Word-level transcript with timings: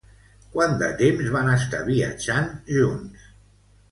Quant 0.53 0.71
de 0.79 0.87
temps 1.01 1.27
van 1.35 1.51
estar 1.57 1.83
viatjant 1.91 2.49
junts? 2.79 3.29